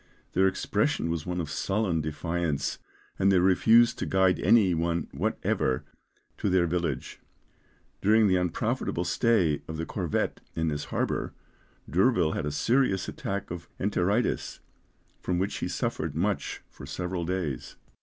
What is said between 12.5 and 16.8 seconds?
serious attack of enteritis, from which he suffered much